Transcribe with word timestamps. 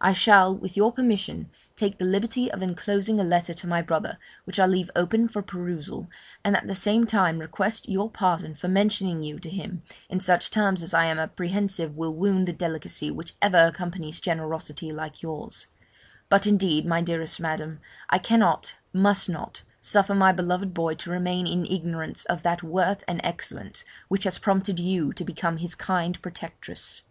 I 0.00 0.14
shall, 0.14 0.56
with 0.56 0.74
your 0.74 0.90
permission, 0.90 1.50
take 1.76 1.98
the 1.98 2.06
liberty 2.06 2.50
of 2.50 2.62
enclosing 2.62 3.20
a 3.20 3.22
letter 3.24 3.52
to 3.52 3.66
my 3.66 3.82
brother, 3.82 4.16
which 4.44 4.58
I 4.58 4.64
leave 4.64 4.90
open 4.96 5.28
for 5.28 5.42
perusal, 5.42 6.08
and 6.42 6.56
at 6.56 6.66
the 6.66 6.74
same 6.74 7.04
time 7.04 7.38
request 7.40 7.86
your 7.86 8.08
pardon 8.08 8.54
for 8.54 8.68
mentioning 8.68 9.22
you 9.22 9.38
to 9.38 9.50
him 9.50 9.82
in 10.08 10.18
such 10.18 10.50
terms 10.50 10.82
as 10.82 10.94
I 10.94 11.04
am 11.04 11.18
apprehensive 11.18 11.94
will 11.94 12.14
wound 12.14 12.48
the 12.48 12.54
delicacy 12.54 13.10
which 13.10 13.34
ever 13.42 13.58
accompanies 13.66 14.18
generosity 14.18 14.92
like 14.92 15.20
yours; 15.20 15.66
but 16.30 16.46
indeed, 16.46 16.86
my 16.86 17.02
dearest 17.02 17.38
Madam, 17.38 17.80
I 18.08 18.16
cannot, 18.18 18.76
must 18.94 19.28
not, 19.28 19.60
suffer 19.78 20.14
my 20.14 20.32
beloved 20.32 20.72
boy 20.72 20.94
to 20.94 21.10
remain 21.10 21.46
in 21.46 21.66
ignorance 21.66 22.24
of 22.24 22.42
that 22.44 22.62
worth 22.62 23.04
and 23.06 23.20
excellence 23.22 23.84
which 24.08 24.24
has 24.24 24.38
prompted 24.38 24.78
you 24.80 25.12
to 25.12 25.22
become 25.22 25.58
his 25.58 25.74
kind 25.74 26.22
protectress. 26.22 27.02